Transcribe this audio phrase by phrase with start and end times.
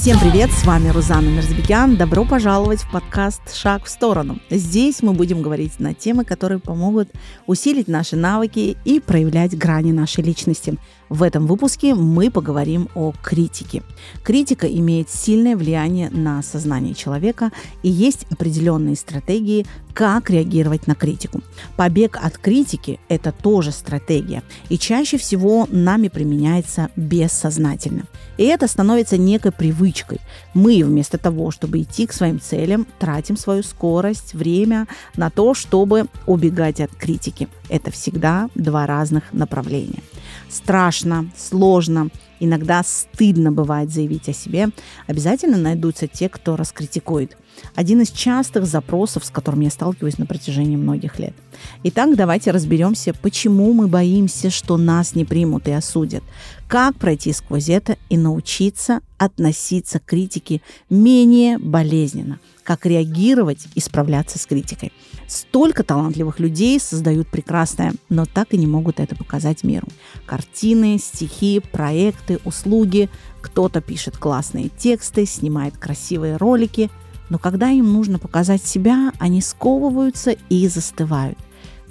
[0.00, 1.94] Всем привет, с вами Рузана Мерзбекян.
[1.94, 4.38] Добро пожаловать в подкаст «Шаг в сторону».
[4.48, 7.10] Здесь мы будем говорить на темы, которые помогут
[7.46, 10.78] усилить наши навыки и проявлять грани нашей личности.
[11.10, 13.82] В этом выпуске мы поговорим о критике.
[14.22, 17.50] Критика имеет сильное влияние на сознание человека
[17.82, 21.42] и есть определенные стратегии, как реагировать на критику.
[21.76, 28.04] Побег от критики– это тоже стратегия, и чаще всего нами применяется бессознательно.
[28.38, 30.20] И это становится некой привычкой.
[30.54, 36.06] Мы вместо того, чтобы идти к своим целям, тратим свою скорость, время на то, чтобы
[36.26, 37.48] убегать от критики.
[37.70, 40.02] Это всегда два разных направления
[40.50, 42.08] страшно, сложно,
[42.40, 44.68] иногда стыдно бывает заявить о себе,
[45.06, 47.36] обязательно найдутся те, кто раскритикует.
[47.74, 51.34] Один из частых запросов, с которым я сталкиваюсь на протяжении многих лет.
[51.82, 56.22] Итак, давайте разберемся, почему мы боимся, что нас не примут и осудят.
[56.68, 62.38] Как пройти сквозь это и научиться относиться к критике менее болезненно.
[62.64, 64.92] Как реагировать и справляться с критикой.
[65.26, 69.86] Столько талантливых людей создают прекрасное, но так и не могут это показать миру.
[70.26, 73.08] Картины, стихи, проекты, услуги.
[73.40, 76.90] Кто-то пишет классные тексты, снимает красивые ролики,
[77.28, 81.38] но когда им нужно показать себя, они сковываются и застывают.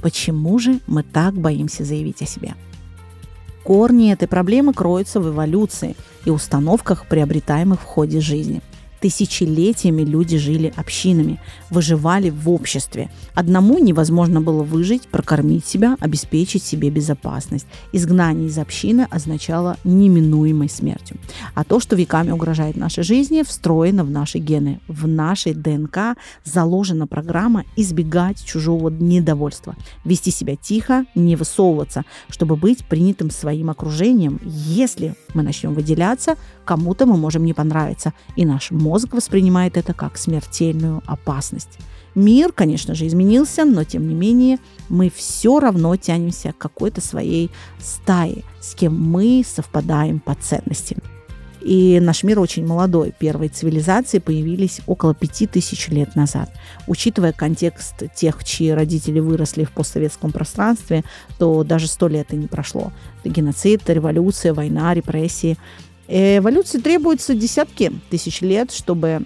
[0.02, 2.56] Почему же мы так боимся заявить о себе?
[3.64, 8.62] Корни этой проблемы кроются в эволюции и установках, приобретаемых в ходе жизни–
[9.02, 13.09] Тысячелетиями люди жили общинами, выживали в обществе.
[13.33, 17.66] Одному невозможно было выжить, прокормить себя, обеспечить себе безопасность.
[17.94, 21.17] Изгнание из общины означало неминуемой смертью.
[21.53, 24.81] А то, что веками угрожает нашей жизни, встроено в наши гены.
[24.88, 32.86] В нашей ДНК заложена программа избегать чужого недовольства, вести себя тихо, не высовываться, чтобы быть
[32.86, 34.39] принятым своим окружением.
[34.44, 38.72] Если мы начнем выделяться, кому-то мы можем не понравиться, и наш
[39.13, 41.77] воспринимает это как смертельную опасность.
[42.16, 44.57] Мир, конечно же, изменился, но тем не менее
[44.89, 51.00] мы все равно тянемся к какой-то своей стае, с кем мы совпадаем по ценностям.
[51.61, 53.13] И наш мир очень молодой.
[53.17, 56.51] Первые цивилизации появились около пяти тысяч лет назад.
[56.88, 61.03] Учитывая контекст тех, чьи родители выросли в постсоветском пространстве,
[61.38, 62.94] то даже сто лет и не прошло.
[63.25, 65.57] Геноцид, революция, война, репрессии–
[66.12, 69.22] Эволюции требуется десятки тысяч лет, чтобы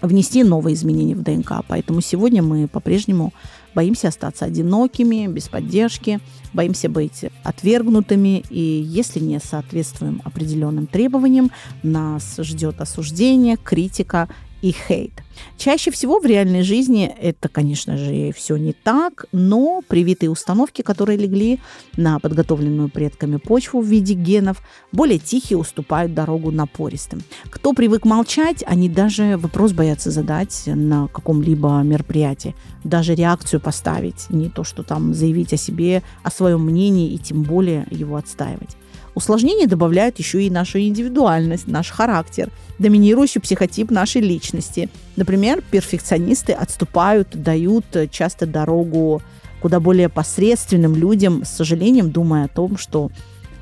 [0.00, 1.62] внести новые изменения в ДНК.
[1.68, 3.34] Поэтому сегодня мы по-прежнему
[3.74, 6.20] боимся остаться одинокими, без поддержки,
[6.54, 11.50] боимся быть отвергнутыми, и если не соответствуем определенным требованиям,
[11.82, 14.28] нас ждет осуждение, критика
[14.62, 15.12] и хейт.
[15.56, 21.18] Чаще всего в реальной жизни это, конечно же, все не так, но привитые установки, которые
[21.18, 21.60] легли
[21.96, 24.62] на подготовленную предками почву в виде генов,
[24.92, 27.22] более тихие уступают дорогу напористым.
[27.50, 34.48] Кто привык молчать, они даже вопрос боятся задать на каком-либо мероприятии, даже реакцию поставить, не
[34.48, 38.76] то что там заявить о себе, о своем мнении и тем более его отстаивать.
[39.14, 44.88] Усложнение добавляет еще и нашу индивидуальность, наш характер, доминирующий психотип нашей личности.
[45.24, 49.22] Например, перфекционисты отступают, дают часто дорогу
[49.62, 53.10] куда более посредственным людям, с сожалением думая о том, что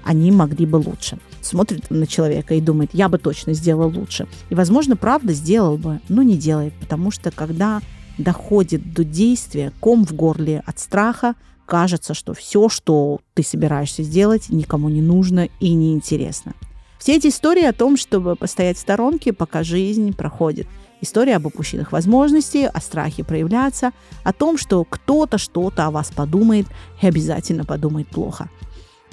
[0.02, 1.18] они могли бы лучше.
[1.40, 4.26] Смотрит на человека и думает, я бы точно сделал лучше.
[4.50, 7.80] И, возможно, правда сделал бы, но не делает, потому что когда
[8.18, 14.48] доходит до действия, ком в горле от страха, кажется, что все, что ты собираешься сделать,
[14.48, 16.54] никому не нужно и не интересно.
[16.98, 20.66] Все эти истории о том, чтобы постоять в сторонке, пока жизнь проходит.
[21.02, 23.90] История об упущенных возможностях, о страхе проявляться,
[24.24, 26.66] о том, что кто-то что-то о вас подумает
[27.02, 28.48] и обязательно подумает плохо.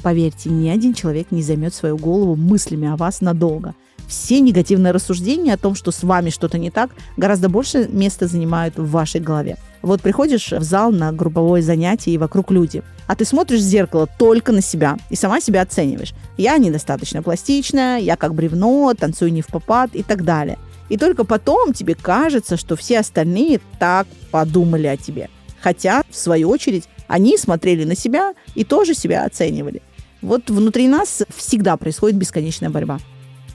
[0.02, 3.76] Поверьте, ни один человек не займет свою голову мыслями о вас надолго–
[4.10, 8.76] все негативные рассуждения о том, что с вами что-то не так, гораздо больше места занимают
[8.76, 9.58] в вашей голове.
[9.84, 12.82] Вот приходишь в зал на групповое занятие, и вокруг люди.
[13.06, 16.14] А ты смотришь в зеркало только на себя и сама себя оцениваешь.
[16.38, 20.58] Я недостаточно пластичная, я как бревно, танцую не в попад и так далее.
[20.90, 25.30] И только потом тебе кажется, что все остальные так подумали о тебе.
[25.62, 29.82] Хотя, в свою очередь, они смотрели на себя и тоже себя оценивали.
[30.22, 33.00] Вот внутри нас всегда происходит бесконечная борьба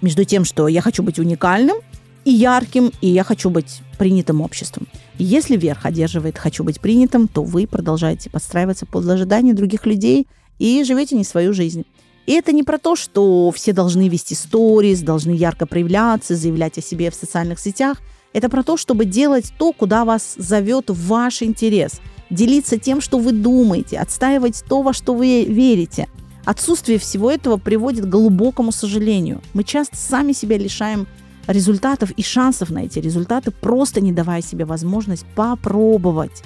[0.01, 1.77] между тем, что я хочу быть уникальным
[2.25, 4.87] и ярким, и я хочу быть принятым обществом.
[5.19, 10.27] Если верх одерживает «хочу быть принятым», то вы продолжаете подстраиваться под ожидания других людей
[10.59, 11.85] и живете не свою жизнь.
[12.27, 16.83] И это не про то, что все должны вести сторис, должны ярко проявляться, заявлять о
[16.83, 17.99] себе в социальных сетях.
[18.33, 22.01] Это про то, чтобы делать то, куда вас зовет ваш интерес.
[22.31, 26.09] Делиться тем, что вы думаете, отстаивать то, во что вы верите–
[26.45, 29.41] Отсутствие всего этого приводит к глубокому сожалению.
[29.55, 31.07] Мы часто сами себя лишаем
[31.47, 36.43] результатов и шансов на эти результаты, просто не давая себе возможность попробовать.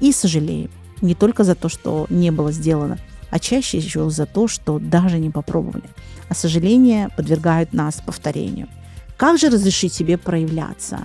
[0.00, 0.70] И сожалеем
[1.00, 2.98] не только за то, что не было сделано,
[3.30, 5.88] а чаще еще за то, что даже не попробовали.
[6.28, 8.68] А сожаления подвергают нас повторению.
[9.16, 11.00] Как же разрешить себе проявляться?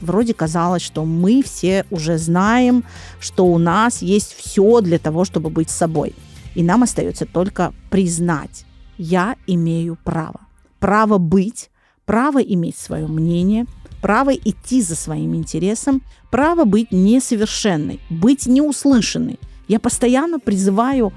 [0.00, 2.84] Вроде казалось, что мы все уже знаем,
[3.18, 6.14] что у нас есть все для того, чтобы быть собой.
[6.54, 8.64] И нам остается только признать,
[8.98, 10.40] я имею право.
[10.78, 11.70] Право быть,
[12.04, 13.66] право иметь свое мнение,
[14.00, 19.38] право идти за своим интересом, право быть несовершенной, быть неуслышанной.
[19.68, 21.12] Я постоянно призываю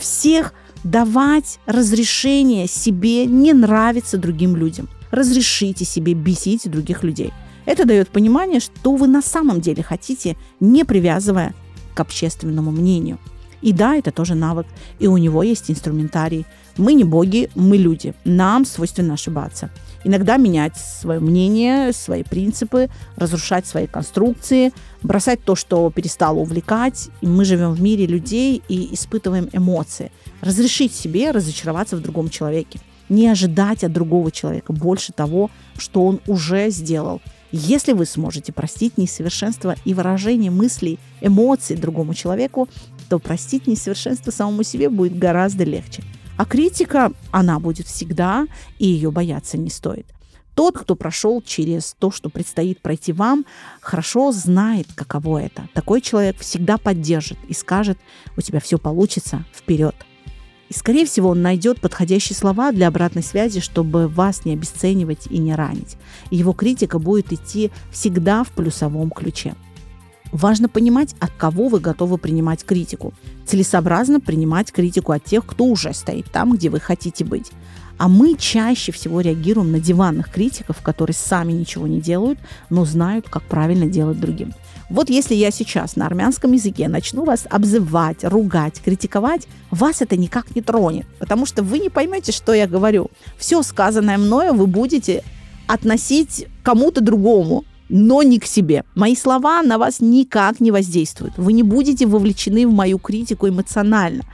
[0.00, 0.52] всех
[0.82, 4.88] давать разрешение себе не нравиться другим людям.
[5.10, 7.32] Разрешите себе бесить других людей.
[7.66, 11.54] Это дает понимание, что вы на самом деле хотите, не привязывая
[11.94, 13.18] к общественному мнению.
[13.62, 14.66] И да, это тоже навык,
[14.98, 16.46] и у него есть инструментарий.
[16.80, 18.14] Мы не боги, мы люди.
[18.24, 19.68] Нам свойственно ошибаться.
[20.02, 24.72] Иногда менять свое мнение, свои принципы, разрушать свои конструкции,
[25.02, 27.10] бросать то, что перестало увлекать.
[27.20, 30.10] И мы живем в мире людей и испытываем эмоции.
[30.40, 32.80] Разрешить себе разочароваться в другом человеке.
[33.10, 37.20] Не ожидать от другого человека больше того, что он уже сделал.
[37.52, 42.70] Если вы сможете простить несовершенство и выражение мыслей, эмоций другому человеку,
[43.10, 46.02] то простить несовершенство самому себе будет гораздо легче.
[46.40, 48.46] А критика, она будет всегда,
[48.78, 50.06] и ее бояться не стоит.
[50.54, 53.44] Тот, кто прошел через то, что предстоит пройти вам,
[53.82, 55.68] хорошо знает, каково это.
[55.74, 57.98] Такой человек всегда поддержит и скажет,
[58.38, 59.94] у тебя все получится, вперед.
[60.70, 65.36] И, скорее всего, он найдет подходящие слова для обратной связи, чтобы вас не обесценивать и
[65.36, 65.98] не ранить.
[66.30, 69.56] Его критика будет идти всегда в плюсовом ключе.
[70.32, 73.12] Важно понимать, от кого вы готовы принимать критику.
[73.46, 77.50] Целесообразно принимать критику от тех, кто уже стоит там, где вы хотите быть.
[77.98, 82.38] А мы чаще всего реагируем на диванных критиков, которые сами ничего не делают,
[82.70, 84.54] но знают, как правильно делать другим.
[84.88, 90.54] Вот если я сейчас на армянском языке начну вас обзывать, ругать, критиковать, вас это никак
[90.56, 93.10] не тронет, потому что вы не поймете, что я говорю.
[93.36, 95.22] Все сказанное мною вы будете
[95.66, 98.84] относить кому-то другому, но не к себе.
[98.94, 101.36] Мои слова на вас никак не воздействуют.
[101.36, 104.24] Вы не будете вовлечены в мою критику эмоционально.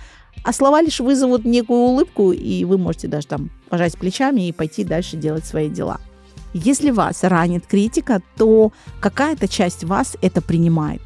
[0.45, 4.85] А слова лишь вызовут некую улыбку, и вы можете даже там пожать плечами и пойти
[4.85, 5.99] дальше делать свои дела.
[6.53, 11.03] Если вас ранит критика, то какая-то часть вас это принимает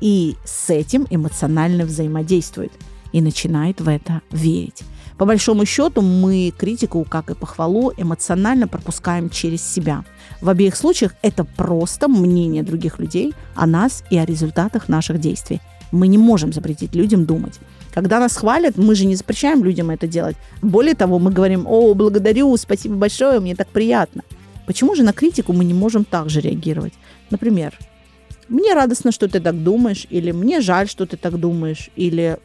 [0.00, 2.72] и с этим эмоционально взаимодействует
[3.12, 4.82] и начинает в это верить.
[5.20, 10.02] По большому счету мы критику, как и похвалу, эмоционально пропускаем через себя.
[10.40, 15.60] В обеих случаях это просто мнение других людей о нас и о результатах наших действий.
[15.92, 17.60] Мы не можем запретить людям думать.
[17.92, 20.36] Когда нас хвалят, мы же не запрещаем людям это делать.
[20.62, 24.22] Более того, мы говорим, о, благодарю, спасибо большое, мне так приятно.
[24.66, 26.94] Почему же на критику мы не можем так же реагировать?
[27.28, 27.74] Например,
[28.48, 32.38] мне радостно, что ты так думаешь, или мне жаль, что ты так думаешь, или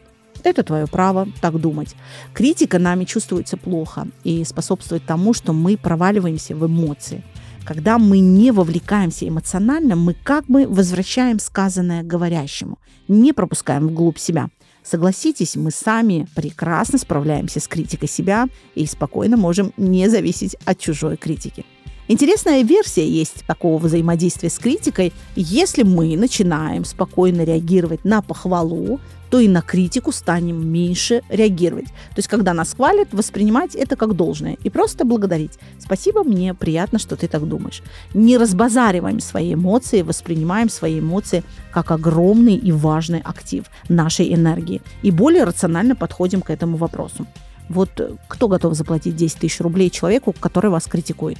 [0.45, 1.95] это твое право так думать.
[2.33, 7.23] Критика нами чувствуется плохо и способствует тому, что мы проваливаемся в эмоции.
[7.65, 12.77] Когда мы не вовлекаемся эмоционально, мы как бы возвращаем сказанное говорящему,
[13.07, 14.49] не пропускаем вглубь себя.
[14.83, 21.17] Согласитесь, мы сами прекрасно справляемся с критикой себя и спокойно можем не зависеть от чужой
[21.17, 21.65] критики.
[22.07, 25.11] Интересная версия есть такого взаимодействия с критикой.
[25.35, 28.99] Если мы начинаем спокойно реагировать на похвалу,
[29.35, 31.87] то и на критику станем меньше реагировать.
[31.87, 35.59] То есть, когда нас хвалят, воспринимать это как должное и просто благодарить.
[35.77, 37.81] Спасибо, мне приятно, что ты так думаешь.
[38.13, 44.81] Не разбазариваем свои эмоции, воспринимаем свои эмоции как огромный и важный актив нашей энергии.
[45.01, 47.27] И более рационально подходим к этому вопросу.
[47.67, 47.89] Вот
[48.29, 51.39] кто готов заплатить 10 тысяч рублей человеку, который вас критикует?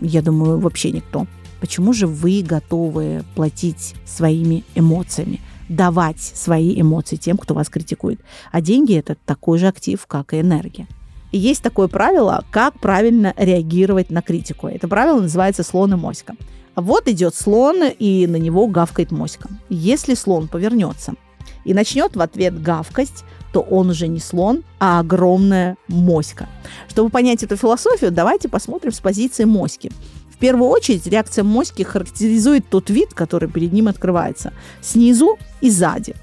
[0.00, 1.26] Я думаю, вообще никто.
[1.60, 8.20] Почему же вы готовы платить своими эмоциями, давать свои эмоции тем, кто вас критикует?
[8.52, 10.86] А деньги это такой же актив, как и энергия.
[11.32, 14.68] И есть такое правило, как правильно реагировать на критику.
[14.68, 16.36] Это правило называется слон и моська.
[16.76, 19.48] Вот идет слон, и на него гавкает моська.
[19.68, 21.14] Если слон повернется
[21.64, 26.48] и начнет в ответ гавкать, то он уже не слон, а огромная моська.
[26.88, 29.92] Чтобы понять эту философию, давайте посмотрим с позиции моськи.
[30.34, 34.52] В первую очередь реакция моськи характеризует тот вид, который перед ним открывается.
[34.80, 36.16] Снизу и сзади.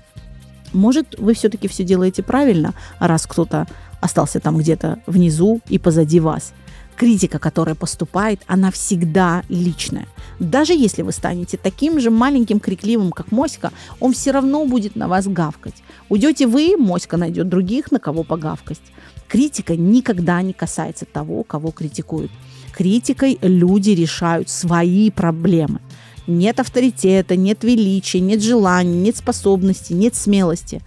[0.73, 3.67] Может, вы все-таки все делаете правильно, раз кто-то
[4.01, 6.53] остался там где-то внизу и позади вас
[7.01, 10.07] критика, которая поступает, она всегда личная.
[10.37, 15.07] Даже если вы станете таким же маленьким крикливым, как моська, он все равно будет на
[15.07, 15.81] вас гавкать.
[16.09, 18.81] Уйдете вы, моська найдет других, на кого погавкать.
[19.27, 22.29] Критика никогда не касается того, кого критикуют.
[22.73, 25.79] Критикой люди решают свои проблемы.
[26.27, 30.81] Нет авторитета, нет величия, нет желания, нет способности, нет смелости.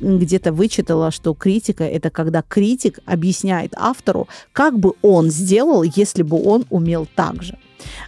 [0.00, 6.42] Где-то вычитала, что критика– это когда критик объясняет автору, как бы он сделал, если бы
[6.42, 7.58] он умел так же.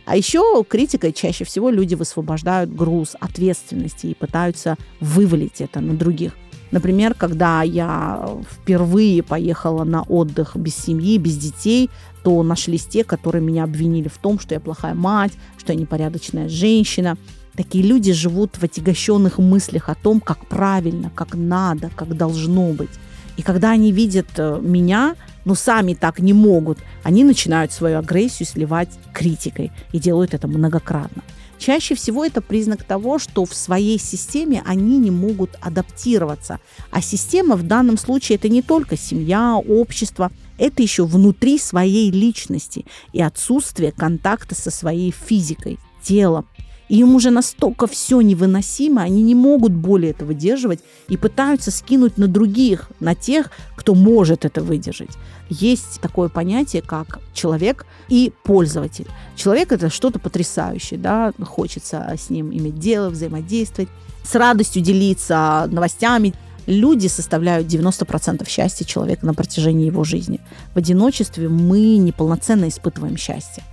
[0.04, 6.32] А еще критикой чаще всего люди высвобождают груз ответственности и пытаются вывалить это на других.
[6.72, 11.90] Например, когда я впервые поехала на отдых без семьи, без детей,
[12.24, 16.48] то нашлись те, которые меня обвинили в том, что я плохая мать, что я непорядочная
[16.48, 17.18] женщина.
[17.54, 22.90] Такие люди живут в отягощенных мыслях о том, как правильно, как надо, как должно быть.
[23.36, 25.14] И когда они видят э, меня,
[25.44, 31.22] но сами так не могут, они начинают свою агрессию сливать критикой и делают это многократно.
[31.62, 36.58] Чаще всего это признак того, что в своей системе они не могут адаптироваться.
[36.90, 42.84] А система в данном случае это не только семья, общество, это еще внутри своей личности
[43.12, 46.48] и отсутствие контакта со своей физикой, телом.
[46.88, 52.18] И им уже настолько все невыносимо, они не могут более это выдерживать и пытаются скинуть
[52.18, 55.10] на других, на тех, кто может это выдержать.
[55.48, 59.06] Есть такое понятие, как человек и пользователь.
[59.36, 63.88] Человек– это что-то потрясающее, да, хочется с ним иметь дело, взаимодействовать,
[64.24, 66.34] с радостью делиться новостями,
[66.66, 70.40] Люди составляют 90% счастья человека на протяжении его жизни.
[70.74, 73.64] В одиночестве мы неполноценно испытываем счастье.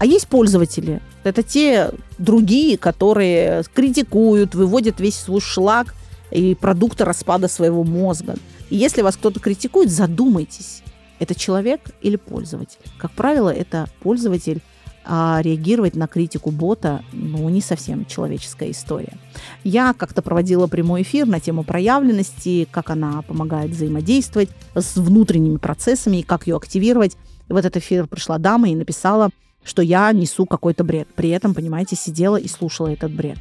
[0.00, 1.02] А есть пользователи.
[1.24, 5.94] Это те другие, которые критикуют, выводят весь свой шлак
[6.30, 8.36] и продукты распада своего мозга.
[8.70, 10.82] И если вас кто-то критикует, задумайтесь,
[11.18, 12.78] это человек или пользователь.
[12.96, 14.62] Как правило, это пользователь,
[15.04, 19.12] а реагировать на критику бота, ну, не совсем человеческая история.
[19.64, 26.18] Я как-то проводила прямой эфир на тему проявленности, как она помогает взаимодействовать с внутренними процессами
[26.18, 27.18] и как ее активировать.
[27.50, 29.28] в этот эфир пришла дама и написала,
[29.64, 31.08] что я несу какой-то бред.
[31.14, 33.38] При этом, понимаете, сидела и слушала этот бред.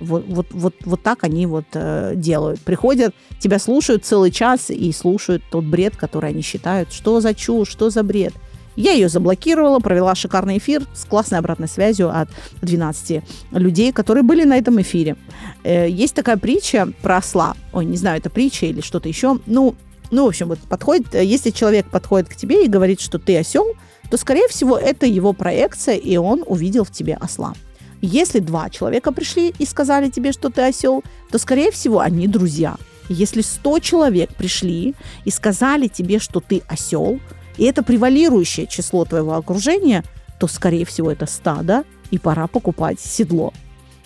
[0.00, 2.60] Вот, вот, вот, вот так они вот э, делают.
[2.60, 7.68] Приходят, тебя слушают целый час и слушают тот бред, который они считают, что за чушь,
[7.68, 8.34] что за бред.
[8.76, 12.28] Я ее заблокировала, провела шикарный эфир с классной обратной связью от
[12.60, 15.16] 12 людей, которые были на этом эфире.
[15.62, 17.54] Э, есть такая притча про осла.
[17.72, 19.38] Ой, не знаю, это притча или что-то еще.
[19.46, 19.76] Ну,
[20.10, 23.66] ну, в общем, вот подходит, если человек подходит к тебе и говорит, что ты осел,
[24.14, 27.52] то, скорее всего, это его проекция, и он увидел в тебе осла.
[28.00, 31.02] Если два человека пришли и сказали тебе, что ты осел,
[31.32, 32.76] то, скорее всего, они друзья.
[33.08, 34.94] Если 100 человек пришли
[35.24, 37.18] и сказали тебе, что ты осел,
[37.56, 40.04] и это превалирующее число твоего окружения,
[40.38, 43.52] то, скорее всего, это стадо, и пора покупать седло.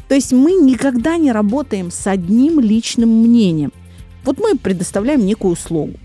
[0.08, 3.74] То есть мы никогда не работаем с одним личным мнением.
[4.24, 5.98] Вот мы предоставляем некую услугу.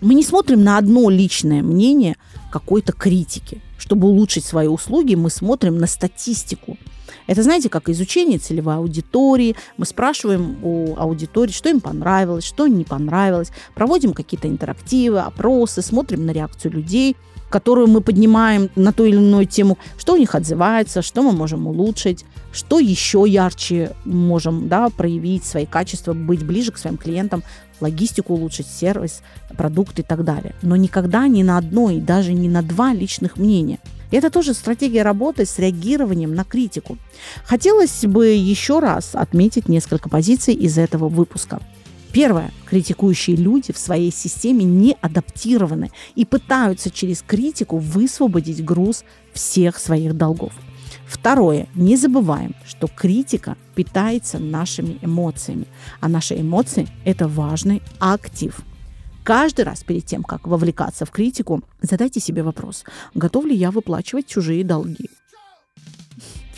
[0.00, 2.16] Мы не смотрим на одно личное мнение
[2.58, 3.60] какой-то критики.
[3.76, 6.78] Чтобы улучшить свои услуги, мы смотрим на статистику.
[7.26, 9.56] Это, знаете, как изучение целевой аудитории.
[9.76, 13.50] Мы спрашиваем у аудитории, что им понравилось, что не понравилось.
[13.74, 17.14] Проводим какие-то интерактивы, опросы, смотрим на реакцию людей,
[17.50, 21.66] которую мы поднимаем на ту или иную тему, что у них отзывается, что мы можем
[21.66, 27.42] улучшить, что еще ярче можем да, проявить свои качества, быть ближе к своим клиентам,
[27.80, 29.22] логистику улучшить, сервис,
[29.56, 30.54] продукт и так далее.
[30.62, 33.78] Но никогда ни на одно и даже не на два личных мнения.
[34.10, 36.96] Это тоже стратегия работы с реагированием на критику.
[37.44, 41.60] Хотелось бы еще раз отметить несколько позиций из этого выпуска.
[42.12, 42.52] Первое.
[42.66, 50.14] Критикующие люди в своей системе не адаптированы и пытаются через критику высвободить груз всех своих
[50.14, 50.52] долгов.
[51.06, 51.68] Второе.
[51.74, 55.66] Не забываем, что критика питается нашими эмоциями,
[56.00, 58.58] а наши эмоции– это важный актив.
[59.22, 62.84] Каждый раз перед тем, как вовлекаться в критику, задайте себе вопрос,
[63.14, 65.10] готов ли я выплачивать чужие долги.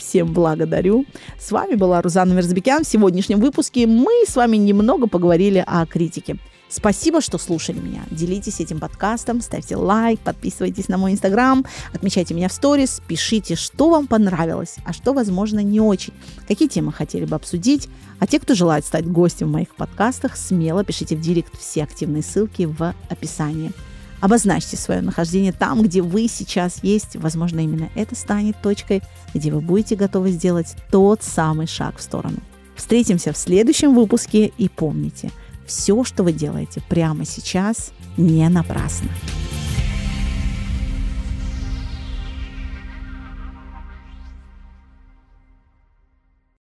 [0.08, 1.04] Всем благодарю.
[1.38, 2.82] С вами была Рузанна Мерзбекян.
[2.82, 6.38] В сегодняшнем выпуске мы с вами немного поговорили о критике.
[6.70, 8.00] Спасибо, что слушали меня.
[8.10, 11.62] Делитесь этим подкастом, ставьте лайк, подписывайтесь на мой инстаграм,
[11.92, 16.14] отмечайте меня в сторис, пишите, что вам понравилось, а что, возможно, не очень,
[16.46, 17.90] какие темы хотели бы обсудить.
[18.18, 22.22] А те, кто желает стать гостем в моих подкастах, смело пишите в директ все активные
[22.22, 23.72] ссылки в описании.
[24.20, 27.16] Обозначьте свое нахождение там, где вы сейчас есть.
[27.16, 29.02] Возможно, именно это станет точкой,
[29.34, 32.38] где вы будете готовы сделать тот самый шаг в сторону.
[32.76, 35.30] Встретимся в следующем выпуске и помните–
[35.68, 39.10] все, что вы делаете прямо сейчас, не напрасно.